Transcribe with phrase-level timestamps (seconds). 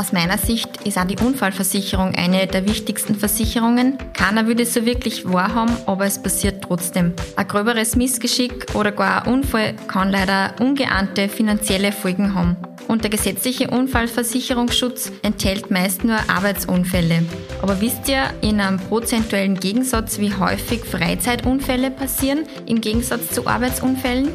[0.00, 3.98] Aus meiner Sicht ist auch die Unfallversicherung eine der wichtigsten Versicherungen.
[4.14, 7.12] Keiner würde es so wirklich wahrhaben, aber es passiert trotzdem.
[7.36, 12.56] Ein gröberes Missgeschick oder gar ein Unfall kann leider ungeahnte finanzielle Folgen haben.
[12.88, 17.22] Und der gesetzliche Unfallversicherungsschutz enthält meist nur Arbeitsunfälle.
[17.60, 24.30] Aber wisst ihr in einem prozentuellen Gegensatz, wie häufig Freizeitunfälle passieren im Gegensatz zu Arbeitsunfällen?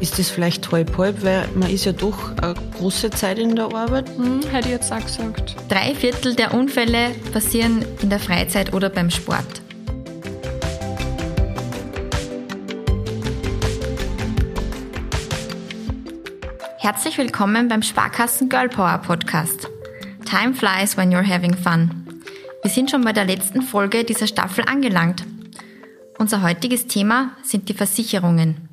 [0.00, 3.72] Ist das vielleicht halb halb, weil man ist ja doch eine große Zeit in der
[3.72, 4.08] Arbeit?
[4.16, 5.54] Hm, hätte ich jetzt auch gesagt.
[5.68, 9.62] Drei Viertel der Unfälle passieren in der Freizeit oder beim Sport.
[16.78, 19.68] Herzlich willkommen beim Sparkassen Girl Power Podcast.
[20.26, 22.04] Time flies when you're having fun.
[22.62, 25.24] Wir sind schon bei der letzten Folge dieser Staffel angelangt.
[26.18, 28.63] Unser heutiges Thema sind die Versicherungen.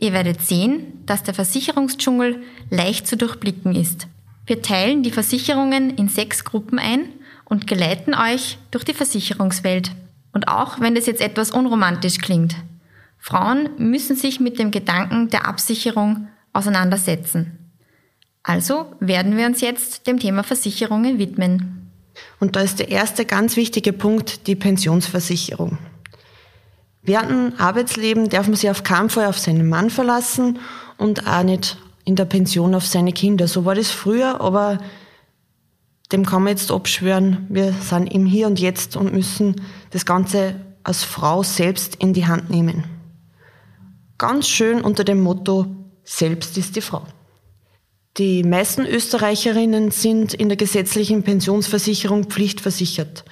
[0.00, 4.06] Ihr werdet sehen, dass der Versicherungsdschungel leicht zu durchblicken ist.
[4.46, 7.10] Wir teilen die Versicherungen in sechs Gruppen ein
[7.44, 9.92] und geleiten euch durch die Versicherungswelt.
[10.32, 12.56] Und auch wenn das jetzt etwas unromantisch klingt.
[13.18, 17.58] Frauen müssen sich mit dem Gedanken der Absicherung auseinandersetzen.
[18.42, 21.90] Also werden wir uns jetzt dem Thema Versicherungen widmen.
[22.38, 25.76] Und da ist der erste ganz wichtige Punkt die Pensionsversicherung.
[27.02, 30.58] Während dem Arbeitsleben darf man sich auf keinen Fall auf seinen Mann verlassen
[30.98, 33.48] und auch nicht in der Pension auf seine Kinder.
[33.48, 34.78] So war das früher, aber
[36.12, 37.46] dem kann man jetzt abschwören.
[37.48, 42.26] Wir sind im Hier und Jetzt und müssen das Ganze als Frau selbst in die
[42.26, 42.84] Hand nehmen.
[44.18, 45.66] Ganz schön unter dem Motto,
[46.04, 47.06] selbst ist die Frau.
[48.18, 53.24] Die meisten Österreicherinnen sind in der gesetzlichen Pensionsversicherung pflichtversichert.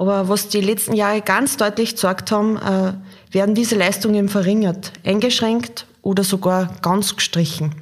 [0.00, 2.92] Aber was die letzten Jahre ganz deutlich gezeigt haben, äh,
[3.32, 7.74] werden diese Leistungen verringert, eingeschränkt oder sogar ganz gestrichen.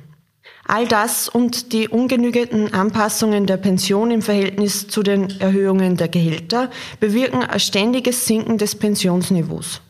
[0.64, 6.70] All das und die ungenügenden Anpassungen der Pension im Verhältnis zu den Erhöhungen der Gehälter
[7.00, 9.82] bewirken ein ständiges Sinken des Pensionsniveaus.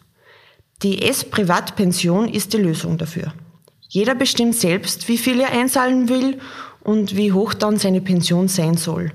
[0.82, 3.34] Die S-Privatpension ist die Lösung dafür.
[3.88, 6.41] Jeder bestimmt selbst, wie viel er einzahlen will
[6.82, 9.12] und wie hoch dann seine Pension sein soll.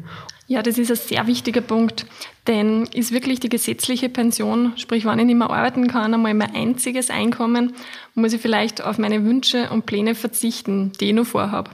[0.52, 2.06] Ja, das ist ein sehr wichtiger Punkt,
[2.46, 6.54] denn ist wirklich die gesetzliche Pension, sprich, wenn ich nicht mehr arbeiten kann, einmal mein
[6.54, 7.74] einziges Einkommen,
[8.16, 11.72] muss ich vielleicht auf meine Wünsche und Pläne verzichten, die ich noch vorhabe,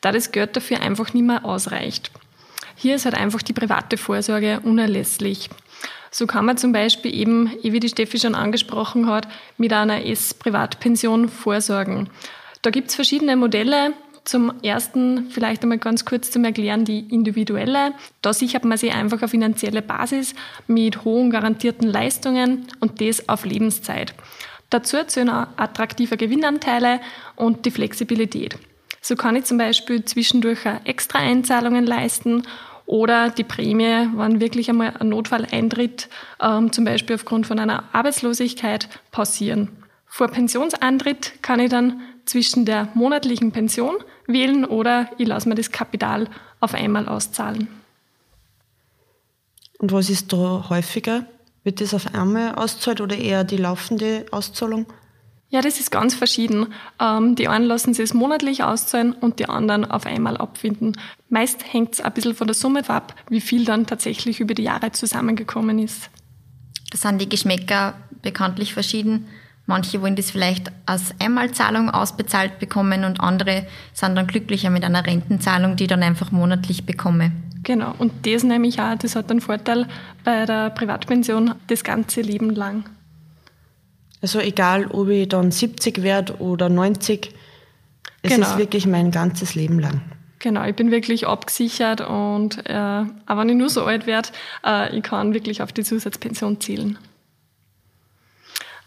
[0.00, 2.12] da das Geld dafür einfach nicht mehr ausreicht.
[2.76, 5.50] Hier ist halt einfach die private Vorsorge unerlässlich.
[6.12, 9.26] So kann man zum Beispiel eben, wie die Steffi schon angesprochen hat,
[9.58, 12.08] mit einer S-Privatpension vorsorgen.
[12.62, 13.92] Da gibt's verschiedene Modelle,
[14.24, 17.92] zum ersten vielleicht einmal ganz kurz zum Erklären die individuelle.
[18.22, 20.34] Da sichert man sich einfach eine finanzielle Basis
[20.66, 24.14] mit hohen garantierten Leistungen und das auf Lebenszeit.
[24.70, 27.00] Dazu zählen auch attraktive Gewinnanteile
[27.34, 28.56] und die Flexibilität.
[29.00, 32.42] So kann ich zum Beispiel zwischendurch extra Einzahlungen leisten
[32.86, 36.08] oder die Prämie, wenn wirklich einmal ein Notfall eintritt,
[36.40, 39.68] ähm, zum Beispiel aufgrund von einer Arbeitslosigkeit, pausieren.
[40.06, 43.96] Vor Pensionsantritt kann ich dann zwischen der monatlichen Pension
[44.28, 46.28] wählen oder ich lasse mir das Kapital
[46.60, 47.66] auf einmal auszahlen.
[49.78, 51.26] Und was ist da häufiger?
[51.64, 54.86] Wird das auf einmal auszahlt oder eher die laufende Auszahlung?
[55.48, 56.72] Ja, das ist ganz verschieden.
[57.00, 60.96] Ähm, die einen lassen sich es monatlich auszahlen und die anderen auf einmal abfinden.
[61.28, 64.62] Meist hängt es ein bisschen von der Summe ab, wie viel dann tatsächlich über die
[64.62, 66.10] Jahre zusammengekommen ist.
[66.92, 69.26] Da sind die Geschmäcker bekanntlich verschieden.
[69.70, 75.06] Manche wollen das vielleicht als Einmalzahlung ausbezahlt bekommen und andere sind dann glücklicher mit einer
[75.06, 77.30] Rentenzahlung, die ich dann einfach monatlich bekomme.
[77.62, 79.86] Genau, und das nämlich auch, das hat einen Vorteil
[80.24, 82.82] bei der Privatpension das ganze Leben lang.
[84.20, 87.32] Also egal, ob ich dann 70 werde oder 90,
[88.22, 88.48] es genau.
[88.48, 90.02] ist wirklich mein ganzes Leben lang.
[90.40, 94.30] Genau, ich bin wirklich abgesichert und äh, auch wenn ich nur so alt werde,
[94.66, 96.98] äh, ich kann wirklich auf die Zusatzpension zielen.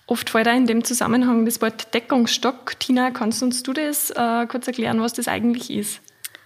[0.06, 2.80] Oft fällt auch in dem Zusammenhang das Wort Deckungsstock.
[2.80, 6.02] Tina, kannst uns du das äh, kurz erklären, was das eigentlich ist?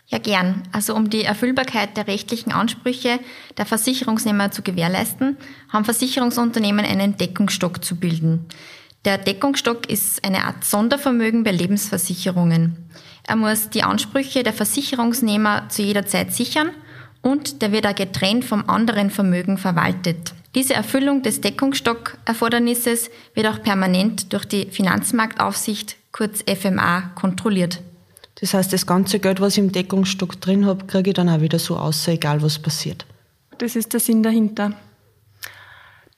[0.08, 0.64] Ja, gern.
[0.72, 3.20] Also um die Erfüllbarkeit der rechtlichen Ansprüche
[3.58, 5.38] der Versicherungsnehmer zu gewährleisten,
[5.70, 8.46] haben Versicherungsunternehmen einen Deckungsstock zu bilden.
[9.04, 12.90] Der Deckungsstock ist eine Art Sondervermögen bei Lebensversicherungen.
[13.24, 16.70] Er muss die Ansprüche der Versicherungsnehmer zu jeder Zeit sichern
[17.22, 20.34] und der wird auch getrennt vom anderen Vermögen verwaltet.
[20.58, 27.80] Diese Erfüllung des Deckungsstockerfordernisses wird auch permanent durch die Finanzmarktaufsicht, kurz FMA, kontrolliert.
[28.42, 31.42] Das heißt, das ganze Geld, was ich im Deckungsstock drin habe, kriege ich dann auch
[31.42, 33.06] wieder so aus, egal was passiert.
[33.60, 34.74] Das ist der Sinn dahinter.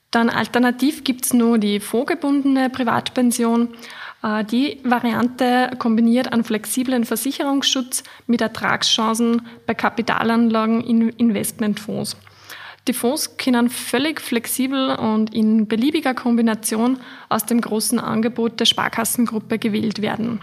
[0.10, 3.68] Dann alternativ gibt es nur die vorgebundene Privatpension.
[4.24, 12.16] Äh, die Variante kombiniert einen flexiblen Versicherungsschutz mit Ertragschancen bei Kapitalanlagen in Investmentfonds.
[12.90, 16.98] Die Fonds können völlig flexibel und in beliebiger Kombination
[17.30, 20.42] aus dem großen Angebot der Sparkassengruppe gewählt werden.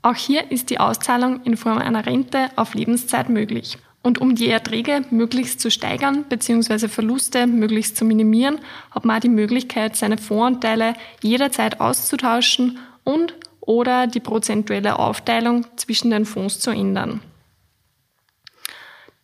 [0.00, 3.76] Auch hier ist die Auszahlung in Form einer Rente auf Lebenszeit möglich.
[4.04, 6.86] Und um die Erträge möglichst zu steigern bzw.
[6.86, 8.60] Verluste möglichst zu minimieren,
[8.92, 10.94] hat man die Möglichkeit, seine Voranteile
[11.24, 17.20] jederzeit auszutauschen und oder die prozentuelle Aufteilung zwischen den Fonds zu ändern.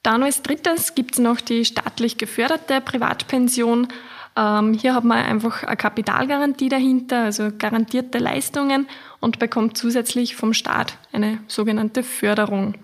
[0.06, 3.88] Dann als drittes gibt es noch die staatlich geförderte Privatpension.
[4.36, 8.86] Ähm, hier hat man einfach eine Kapitalgarantie dahinter, also garantierte Leistungen
[9.18, 12.74] und bekommt zusätzlich vom Staat eine sogenannte Förderung.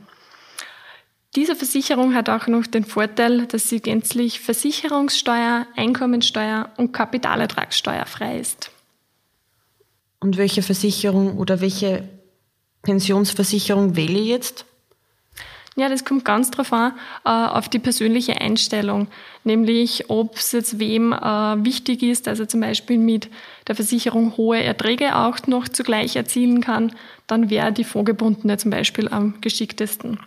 [1.37, 8.41] Diese Versicherung hat auch noch den Vorteil, dass sie gänzlich Versicherungssteuer, Einkommensteuer und Kapitalertragssteuer frei
[8.41, 8.73] ist.
[10.19, 12.09] Und welche Versicherung oder welche
[12.83, 14.67] Pensionsversicherung wähle ich jetzt?
[15.75, 16.93] Ja, das kommt ganz drauf an,
[17.25, 19.09] äh, auf die persönliche Einstellung.
[19.43, 21.17] Nämlich, ob es jetzt wem äh,
[21.65, 23.31] wichtig ist, dass er zum Beispiel mit
[23.69, 26.93] der Versicherung hohe Erträge auch noch zugleich erzielen kann,
[27.27, 30.19] dann wäre die vorgebundene zum Beispiel am geschicktesten.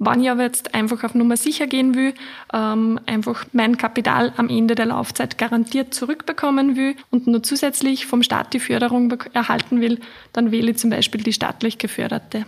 [0.00, 2.14] Wenn ich aber jetzt einfach auf Nummer sicher gehen will,
[2.52, 8.24] ähm, einfach mein Kapital am Ende der Laufzeit garantiert zurückbekommen will und nur zusätzlich vom
[8.24, 10.00] Staat die Förderung erhalten will,
[10.32, 12.46] dann wähle ich zum Beispiel die staatlich geförderte.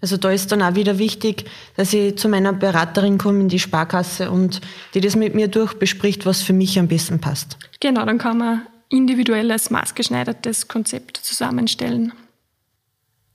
[0.00, 1.44] Also da ist dann auch wieder wichtig,
[1.76, 4.60] dass ich zu meiner Beraterin komme in die Sparkasse und
[4.94, 7.58] die das mit mir durchbespricht, was für mich am besten passt.
[7.80, 12.12] Genau, dann kann man individuelles, maßgeschneidertes Konzept zusammenstellen.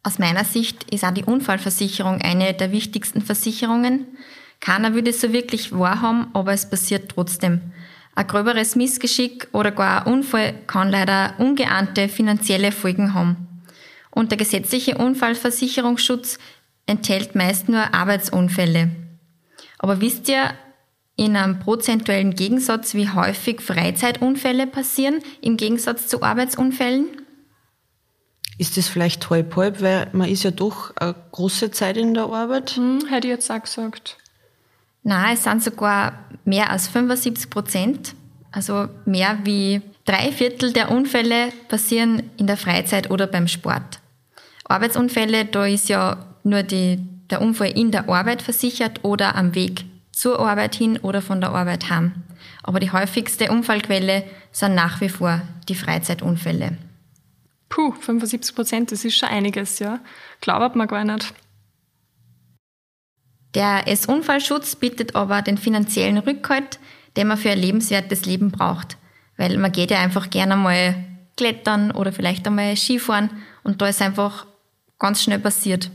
[0.04, 4.06] Aus meiner Sicht ist auch die Unfallversicherung eine der wichtigsten Versicherungen.
[4.60, 7.62] Keiner würde es so wirklich wahrhaben, aber es passiert trotzdem.
[8.16, 13.48] Ein gröberes Missgeschick oder gar ein Unfall kann leider ungeahnte finanzielle Folgen haben.
[14.12, 16.38] Und der gesetzliche Unfallversicherungsschutz
[16.86, 18.92] enthält meist nur Arbeitsunfälle.
[19.80, 20.54] Aber wisst ihr
[21.16, 27.06] in einem prozentuellen Gegensatz, wie häufig Freizeitunfälle passieren im Gegensatz zu Arbeitsunfällen?
[28.58, 32.26] Ist das vielleicht halb halb, weil man ist ja doch eine große Zeit in der
[32.26, 32.72] Arbeit?
[32.72, 34.18] Hm, hätte ich jetzt auch gesagt.
[35.04, 38.16] Nein, es sind sogar mehr als 75 Prozent.
[38.52, 44.00] Also mehr wie drei Viertel der Unfälle passieren in der Freizeit oder beim Sport.
[44.66, 47.00] Arbeitsunfälle, da ist ja nur die,
[47.30, 51.52] der Unfall in der Arbeit versichert oder am Weg zur Arbeit hin oder von der
[51.52, 52.14] Arbeit heim.
[52.62, 56.78] Aber die häufigste Unfallquelle sind nach wie vor die Freizeitunfälle.
[57.70, 60.00] Puh, 75 Prozent, das ist schon einiges, ja.
[60.42, 61.34] Glaubt man gar nicht.
[63.56, 66.80] Der S-Unfallschutz bietet aber den finanziellen Rückhalt,
[67.18, 68.98] den man für ein lebenswertes Leben braucht.
[69.38, 70.96] Weil man geht ja einfach gerne mal
[71.36, 73.30] klettern oder vielleicht einmal Skifahren
[73.64, 74.46] und da ist einfach
[75.00, 75.90] ganz schnell passiert.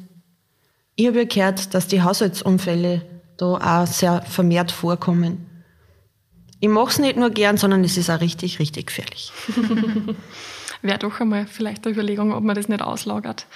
[0.98, 3.02] Ich habe ja gehört, dass die Haushaltsunfälle
[3.36, 5.46] da auch sehr vermehrt vorkommen.
[6.58, 9.30] Ich mache es nicht nur gern, sondern es ist auch richtig, richtig gefährlich.
[10.82, 13.46] wäre doch einmal vielleicht eine Überlegung, ob man das nicht auslagert.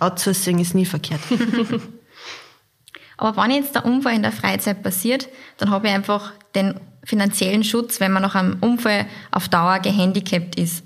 [0.00, 1.22] Outsourcing ist nie verkehrt.
[3.16, 7.64] Aber wenn jetzt der Unfall in der Freizeit passiert, dann habe ich einfach den finanziellen
[7.64, 10.84] Schutz, wenn man nach einem Unfall auf Dauer gehandicapt ist.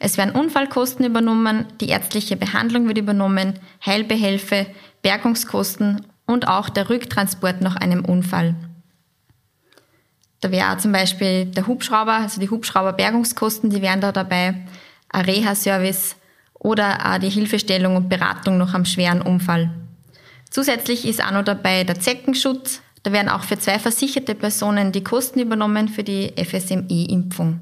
[0.00, 3.54] Es werden Unfallkosten übernommen, die ärztliche Behandlung wird übernommen,
[3.84, 4.66] Heilbehelfe,
[5.02, 8.54] Bergungskosten und auch der Rücktransport nach einem Unfall.
[10.40, 14.54] Da wäre zum Beispiel der Hubschrauber, also die Hubschrauberbergungskosten, die wären da dabei
[15.08, 16.16] ein Reha-Service
[16.52, 19.70] oder auch die Hilfestellung und Beratung nach einem schweren Unfall.
[20.50, 22.80] Zusätzlich ist auch noch dabei der Zeckenschutz.
[23.02, 27.60] Da werden auch für zwei versicherte Personen die Kosten übernommen für die FSME-Impfung.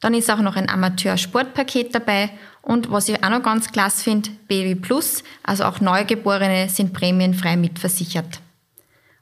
[0.00, 2.30] Dann ist auch noch ein Amateur-Sportpaket dabei
[2.62, 7.56] und was ich auch noch ganz klasse finde, Baby Plus, also auch Neugeborene sind prämienfrei
[7.56, 8.40] mitversichert.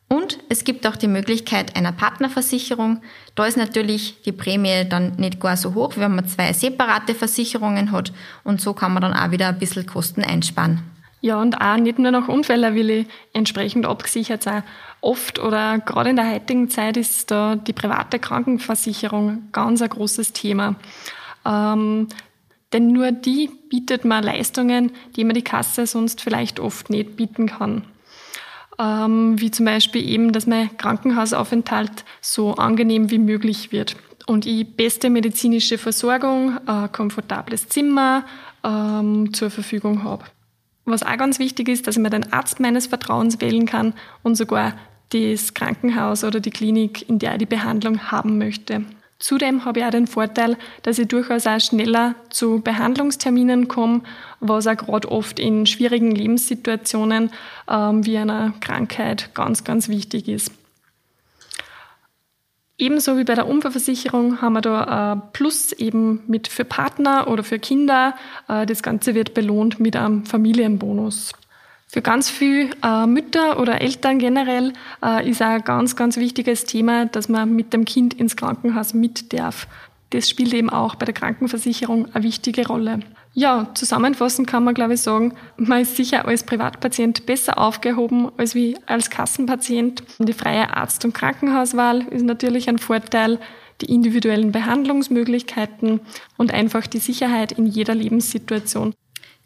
[0.08, 3.02] Und es gibt auch die Möglichkeit einer Partnerversicherung.
[3.34, 7.92] Da ist natürlich die Prämie dann nicht gar so hoch, wenn man zwei separate Versicherungen
[7.92, 8.12] hat.
[8.42, 10.82] Und so kann man dann auch wieder ein bisschen Kosten einsparen.
[11.20, 14.62] Ja, und auch nicht nur nach Unfällen will ich entsprechend abgesichert sein.
[15.00, 20.32] Oft oder gerade in der heutigen Zeit ist da die private Krankenversicherung ganz ein großes
[20.32, 20.76] Thema.
[21.44, 22.08] Ähm,
[22.72, 27.46] denn nur die bietet man Leistungen, die man die Kasse sonst vielleicht oft nicht bieten
[27.46, 27.84] kann
[28.78, 33.96] ähm, wie zum Beispiel eben, dass mein Krankenhausaufenthalt so angenehm wie möglich wird
[34.26, 38.24] und ich beste medizinische Versorgung, äh, komfortables Zimmer
[38.64, 40.24] ähm, zur Verfügung habe.
[40.88, 43.92] Was auch ganz wichtig ist, dass ich mir den Arzt meines Vertrauens wählen kann
[44.22, 44.72] und sogar
[45.10, 48.84] das Krankenhaus oder die Klinik, in der ich die Behandlung haben möchte.
[49.18, 54.00] Zudem habe ich auch den Vorteil, dass ich durchaus auch schneller zu Behandlungsterminen komme,
[54.40, 57.32] was auch gerade oft in schwierigen Lebenssituationen
[57.68, 60.52] ähm, wie einer Krankheit ganz, ganz wichtig ist.
[62.80, 67.42] Ebenso wie bei der Unfallversicherung haben wir da ein Plus eben mit für Partner oder
[67.42, 68.14] für Kinder.
[68.46, 71.32] Äh, das Ganze wird belohnt mit einem Familienbonus.
[71.88, 77.06] Für ganz viele äh, Mütter oder Eltern generell äh, ist ein ganz, ganz wichtiges Thema,
[77.06, 79.66] dass man mit dem Kind ins Krankenhaus mit darf.
[80.10, 83.00] Das spielt eben auch bei der Krankenversicherung eine wichtige Rolle.
[83.38, 88.56] Ja, zusammenfassend kann man, glaube ich, sagen, man ist sicher als Privatpatient besser aufgehoben als
[88.56, 90.02] wie als Kassenpatient.
[90.18, 93.38] Die freie Arzt- und Krankenhauswahl ist natürlich ein Vorteil,
[93.80, 96.00] die individuellen Behandlungsmöglichkeiten
[96.36, 98.92] und einfach die Sicherheit in jeder Lebenssituation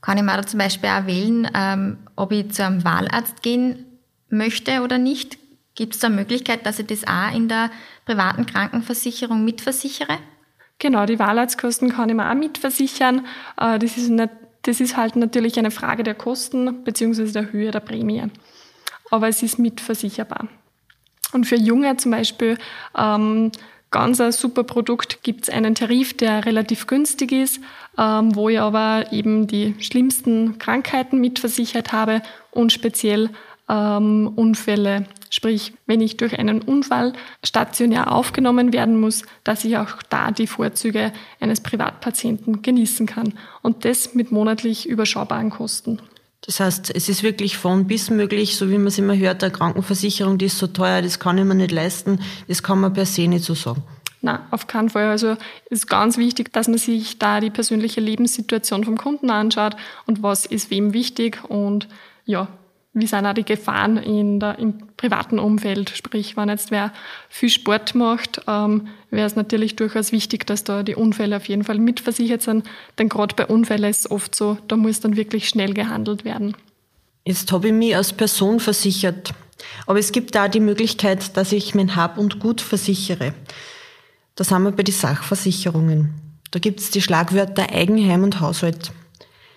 [0.01, 3.85] kann ich mir da zum Beispiel auch wählen, ähm, ob ich zu einem Wahlarzt gehen
[4.31, 5.37] möchte oder nicht.
[5.75, 7.71] Gibt es da Möglichkeit, dass ich das auch in der
[8.07, 10.19] privaten Krankenversicherung mitversichere?
[10.79, 13.27] Genau, die Wahlarztkosten kann ich mir auch mitversichern.
[13.57, 14.31] Äh, das ist, nicht,
[14.63, 17.33] das ist halt natürlich eine Frage der Kosten bzw.
[17.33, 18.25] der Höhe der Prämie.
[19.11, 20.49] Aber es ist mitversicherbar.
[21.33, 22.59] Und für Junge zum Beispiel
[22.97, 23.53] ähm,
[23.91, 27.61] ganz ein super Produkt gibt es einen Tarif, der relativ günstig ist,
[27.99, 33.31] ähm, wo ich aber eben die schlimmsten Krankheiten mitversichert habe und speziell
[33.69, 35.07] ähm, Unfälle.
[35.35, 40.47] Sprich, wenn ich durch einen Unfall stationär aufgenommen werden muss, dass ich auch da die
[40.47, 41.11] Vorzüge
[41.41, 43.33] eines Privatpatienten genießen kann.
[43.63, 46.03] Und das mit monatlich überschaubaren Kosten.
[46.43, 49.49] Das heißt, es ist wirklich von bis möglich, so wie man es immer hört, der
[49.49, 53.07] Krankenversicherung, die ist so teuer, das kann ich mir nicht leisten, das kann man per
[53.07, 53.83] se nicht so sagen.
[54.21, 55.09] Na, auf keinen Fall.
[55.09, 55.39] Also
[55.71, 60.23] es ist ganz wichtig, dass man sich da die persönliche Lebenssituation vom Kunden anschaut und
[60.23, 61.89] was ist wem wichtig und
[62.27, 62.49] ja,
[62.95, 65.91] wie sind auch die Gefahren in der, im privaten Umfeld.
[65.91, 66.93] Sprich, wenn jetzt wer
[67.29, 71.65] viel Sport macht, ähm, wäre es natürlich durchaus wichtig, dass da die Unfälle auf jeden
[71.65, 72.67] Fall mitversichert sind.
[72.99, 76.55] Denn gerade bei Unfällen ist es oft so, da muss dann wirklich schnell gehandelt werden.
[77.25, 79.33] Jetzt habe ich mich als Person versichert.
[79.87, 83.33] Aber es gibt da die Möglichkeit, dass ich mein Hab und Gut versichere.
[84.35, 86.15] Da sind wir bei den Sachversicherungen.
[86.51, 88.93] Da gibt es die Schlagwörter Eigenheim und Haushalt.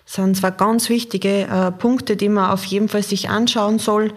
[0.05, 4.13] Sind zwei ganz wichtige äh, Punkte, die man auf jeden Fall sich anschauen soll,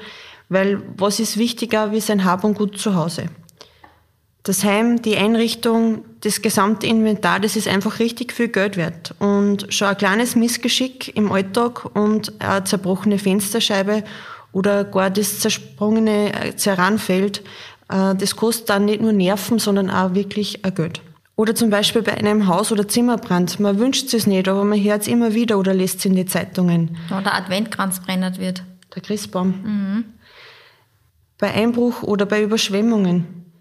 [0.49, 3.29] weil was ist wichtiger wie sein Hab und Gut zu Hause?
[4.43, 9.15] Das Heim, die Einrichtung, das gesamte Inventar, das ist einfach richtig viel Geld wert.
[9.19, 14.05] Und schon ein kleines Missgeschick im Alltag und eine zerbrochene Fensterscheibe
[14.53, 17.43] oder gar das zersprungene äh, Zerranfeld,
[17.91, 21.03] äh, das kostet dann nicht nur Nerven, sondern auch wirklich Geld.
[21.39, 23.61] Oder zum Beispiel bei einem Haus- oder Zimmerbrand.
[23.61, 26.27] Man wünscht es nicht, aber man hört es immer wieder oder liest es in die
[26.27, 26.97] Zeitungen.
[27.17, 28.65] Oder Adventkranz brennert wird.
[28.93, 29.55] Der Christbaum.
[29.63, 30.05] Mhm.
[31.39, 33.53] Bei Einbruch oder bei Überschwemmungen.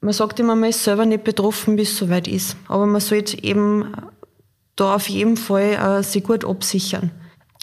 [0.00, 2.56] Man sagt immer, man ist selber nicht betroffen, bis es soweit ist.
[2.66, 3.92] Aber man sollte eben
[4.74, 7.10] da auf jeden Fall äh, sich gut absichern.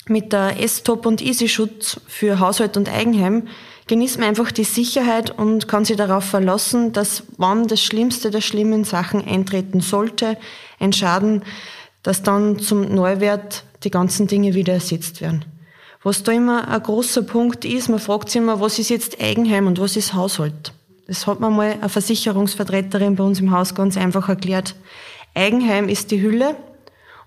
[0.07, 3.47] Mit der S-Top und Easy-Schutz für Haushalt und Eigenheim
[3.87, 8.41] genießt man einfach die Sicherheit und kann sich darauf verlassen, dass wann das Schlimmste der
[8.41, 10.37] schlimmen Sachen eintreten sollte,
[10.79, 11.43] ein Schaden,
[12.01, 15.45] dass dann zum Neuwert die ganzen Dinge wieder ersetzt werden.
[16.03, 19.67] Was da immer ein großer Punkt ist, man fragt sich immer, was ist jetzt Eigenheim
[19.67, 20.73] und was ist Haushalt?
[21.07, 24.75] Das hat mir mal eine Versicherungsvertreterin bei uns im Haus ganz einfach erklärt.
[25.33, 26.55] Eigenheim ist die Hülle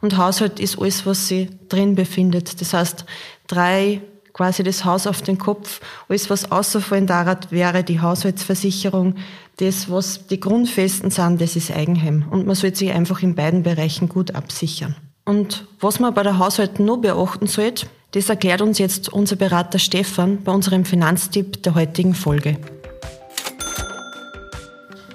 [0.01, 2.61] und Haushalt ist alles, was sie drin befindet.
[2.61, 3.07] Das heißt,
[3.47, 4.01] drei
[4.37, 5.81] quasi das Haus auf den Kopf.
[6.09, 9.15] Alles, was außerfallen darat, wäre die Haushaltsversicherung.
[9.57, 12.27] Das, was die Grundfesten sind, das ist Eigenheim.
[12.31, 14.95] Und man sollte sich einfach in beiden Bereichen gut absichern.
[15.25, 19.79] Und was man bei der Haushalt nur beachten sollte, das erklärt uns jetzt unser Berater
[19.79, 22.59] Stefan bei unserem Finanztipp der heutigen Folge.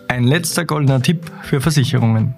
[0.07, 2.33] Ein letzter goldener Tipp für Versicherungen.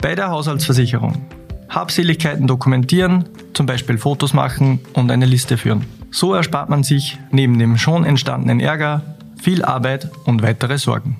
[0.00, 1.37] Bei der Haushaltsversicherung.
[1.68, 5.84] Habseligkeiten dokumentieren, zum Beispiel Fotos machen und eine Liste führen.
[6.10, 11.16] So erspart man sich neben dem schon entstandenen Ärger viel Arbeit und weitere Sorgen.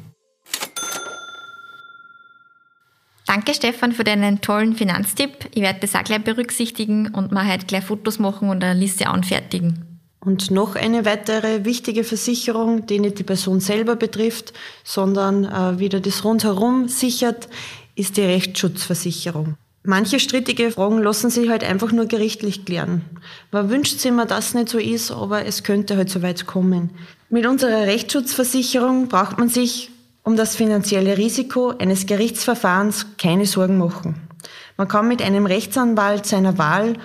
[3.26, 5.50] Danke Stefan für deinen tollen Finanztipp.
[5.55, 9.07] Ich werde das auch gleich berücksichtigen und mal halt gleich Fotos machen und eine Liste
[9.07, 10.00] anfertigen.
[10.21, 16.00] Und noch eine weitere wichtige Versicherung, die nicht die Person selber betrifft, sondern äh, wieder
[16.00, 17.49] das rundherum sichert,
[17.95, 19.57] ist die Rechtsschutzversicherung.
[19.88, 23.07] Manche strittige Fragen lassen sich halt einfach nur gerichtlich klären.
[23.52, 26.45] Man wünscht sich immer, dass es nicht so ist, aber es könnte halt so weit
[26.45, 26.90] kommen.
[27.30, 29.88] Mit unserer Rechtsschutzversicherung braucht man sich
[30.25, 34.28] um das finanzielle Risiko eines Gerichtsverfahrens keine Sorgen machen.
[34.76, 36.99] Man kann mit einem Rechtsanwalt seiner Wahl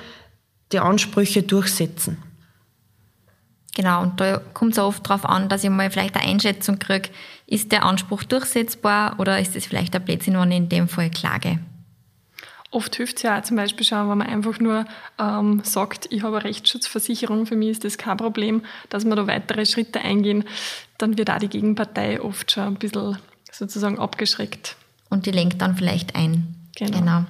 [0.73, 2.17] die Ansprüche durchsetzen.
[3.77, 7.07] Genau, und da kommt es oft darauf an, dass ich mal vielleicht eine Einschätzung kriege,
[7.47, 11.09] ist der Anspruch durchsetzbar oder ist es vielleicht ein Blödsinn, wenn ich in dem Fall
[11.09, 11.59] klage?
[12.73, 14.85] Oft hilft es ja auch zum Beispiel schon, wenn man einfach nur
[15.19, 19.27] ähm, sagt, ich habe eine Rechtsschutzversicherung, für mich ist das kein Problem, dass wir da
[19.27, 20.43] weitere Schritte eingehen,
[20.97, 23.19] dann wird auch die Gegenpartei oft schon ein bisschen
[23.51, 24.75] sozusagen abgeschreckt.
[25.11, 26.55] Und die lenkt dann vielleicht ein.
[26.75, 26.97] Genau.
[26.97, 27.25] genau.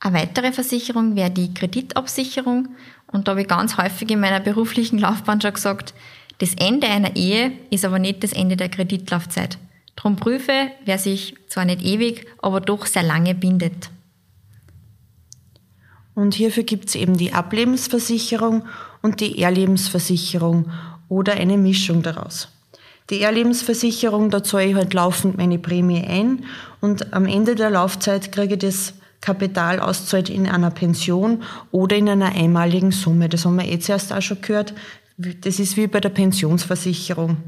[0.00, 2.70] Eine weitere Versicherung wäre die Kreditabsicherung.
[3.06, 5.94] Und da habe ich ganz häufig in meiner beruflichen Laufbahn schon gesagt,
[6.38, 9.58] das Ende einer Ehe ist aber nicht das Ende der Kreditlaufzeit.
[9.98, 13.90] Drum prüfe, wer sich zwar nicht ewig, aber doch sehr lange bindet.
[16.14, 18.64] Und hierfür gibt es eben die Ablebensversicherung
[19.02, 20.70] und die Erlebensversicherung
[21.08, 22.46] oder eine Mischung daraus.
[23.10, 26.44] Die Erlebensversicherung, da zahle ich halt laufend meine Prämie ein
[26.80, 32.08] und am Ende der Laufzeit kriege ich das Kapital auszahlt in einer Pension oder in
[32.08, 33.28] einer einmaligen Summe.
[33.28, 34.74] Das haben wir eh zuerst auch schon gehört.
[35.16, 37.38] Das ist wie bei der Pensionsversicherung.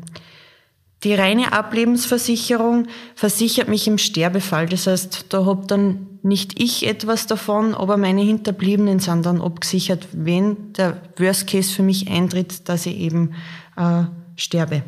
[1.02, 4.66] Die reine Ablebensversicherung versichert mich im Sterbefall.
[4.66, 10.08] Das heißt, da hab dann nicht ich etwas davon, aber meine Hinterbliebenen sind dann abgesichert,
[10.12, 13.32] wenn der Worst Case für mich eintritt, dass ich eben
[13.76, 14.02] äh,
[14.36, 14.82] sterbe.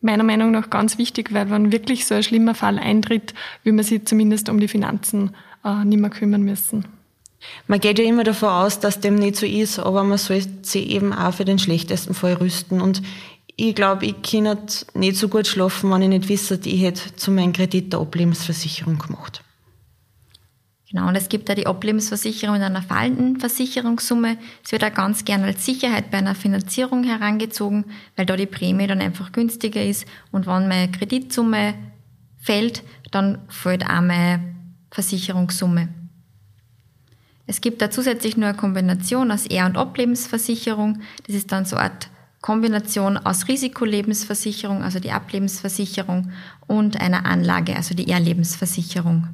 [0.00, 3.84] Meiner Meinung nach ganz wichtig, weil wenn wirklich so ein schlimmer Fall eintritt, will man
[3.84, 5.32] sich zumindest um die Finanzen
[5.64, 6.86] äh, nicht mehr kümmern müssen.
[7.66, 10.90] Man geht ja immer davon aus, dass dem nicht so ist, aber man soll sich
[10.90, 12.80] eben auch für den schlechtesten Fall rüsten.
[12.80, 13.02] Und
[13.68, 14.58] ich glaube, ich kann
[14.94, 18.98] nicht so gut schlafen, wenn ich nicht wisse, ich hätte zu meinem Kredit eine Ablebensversicherung
[18.98, 19.44] gemacht.
[20.90, 24.36] Genau, und es gibt da die Ablebensversicherung mit einer fallenden Versicherungssumme.
[24.64, 27.84] Es wird auch ganz gerne als Sicherheit bei einer Finanzierung herangezogen,
[28.16, 30.06] weil da die Prämie dann einfach günstiger ist.
[30.32, 31.74] Und wenn meine Kreditsumme
[32.40, 34.56] fällt, dann fällt auch meine
[34.90, 35.88] Versicherungssumme.
[37.46, 41.00] Es gibt da zusätzlich nur eine Kombination aus Er- und Ablebensversicherung.
[41.26, 42.08] Das ist dann so eine Art
[42.42, 46.32] Kombination aus Risikolebensversicherung, also die Ablebensversicherung,
[46.66, 49.28] und einer Anlage, also die Erlebensversicherung.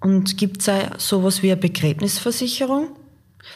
[0.00, 2.88] Und gibt es auch sowas wie eine Begräbnisversicherung?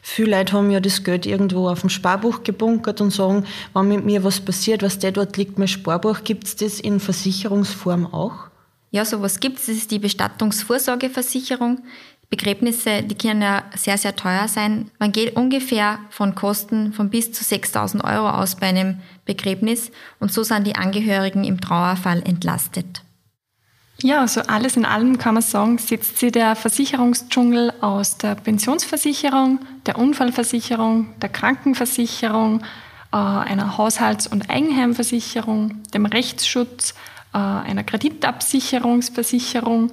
[0.02, 4.04] Viele Leute haben ja das Geld irgendwo auf dem Sparbuch gebunkert und sagen, wenn mit
[4.04, 8.48] mir was passiert, was der dort liegt, mein Sparbuch, gibt es das in Versicherungsform auch?
[8.90, 9.66] Ja, sowas gibt es.
[9.66, 11.82] Das ist die Bestattungsvorsorgeversicherung.
[12.28, 14.90] Begräbnisse, die können ja sehr, sehr teuer sein.
[14.98, 20.32] Man geht ungefähr von Kosten von bis zu 6000 Euro aus bei einem Begräbnis und
[20.32, 23.02] so sind die Angehörigen im Trauerfall entlastet.
[24.02, 29.60] Ja, also alles in allem kann man sagen, setzt sich der Versicherungsdschungel aus der Pensionsversicherung,
[29.86, 32.60] der Unfallversicherung, der Krankenversicherung,
[33.12, 36.92] äh, einer Haushalts- und Eigenheimversicherung, dem Rechtsschutz,
[37.32, 39.92] äh, einer Kreditabsicherungsversicherung,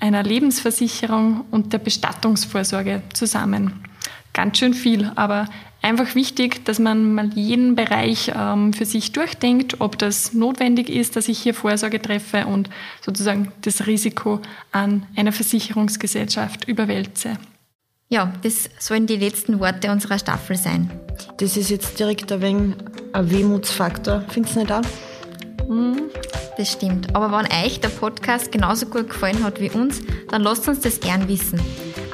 [0.00, 3.84] einer Lebensversicherung und der Bestattungsvorsorge zusammen.
[4.32, 5.46] Ganz schön viel, aber
[5.80, 11.14] einfach wichtig, dass man mal jeden Bereich ähm, für sich durchdenkt, ob das notwendig ist,
[11.14, 12.70] dass ich hier Vorsorge treffe und
[13.04, 14.40] sozusagen das Risiko
[14.72, 17.38] an einer Versicherungsgesellschaft überwälze.
[18.08, 20.90] Ja, das sollen die letzten Worte unserer Staffel sein.
[21.38, 22.76] Das ist jetzt direkt ein wenig
[23.12, 24.82] ein Wehmutsfaktor, findest du nicht auch?
[26.54, 26.58] Mhm.
[26.58, 27.14] Das stimmt.
[27.14, 31.00] Aber wenn euch der Podcast genauso gut gefallen hat wie uns, dann lasst uns das
[31.00, 31.60] gern wissen.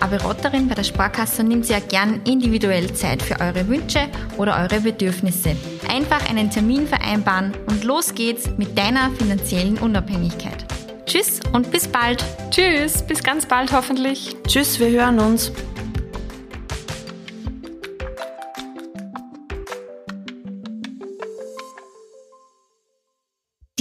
[0.01, 4.59] Eine Beraterin bei der Sparkasse nimmt sich ja gern individuell Zeit für eure Wünsche oder
[4.59, 5.55] eure Bedürfnisse.
[5.91, 10.65] Einfach einen Termin vereinbaren und los geht's mit deiner finanziellen Unabhängigkeit.
[11.05, 12.25] Tschüss und bis bald.
[12.51, 14.37] Tschüss, bis ganz bald hoffentlich.
[14.47, 15.53] Tschüss, wir hören uns.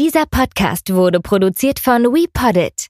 [0.10, 2.88] Dieser Podcast wurde produziert von WePoddit.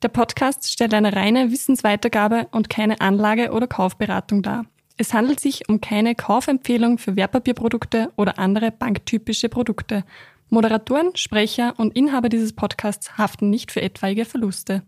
[0.00, 4.64] Der Podcast stellt eine reine Wissensweitergabe und keine Anlage- oder Kaufberatung dar.
[4.96, 10.04] Es handelt sich um keine Kaufempfehlung für Wertpapierprodukte oder andere banktypische Produkte.
[10.50, 14.84] Moderatoren, Sprecher und Inhaber dieses Podcasts haften nicht für etwaige Verluste.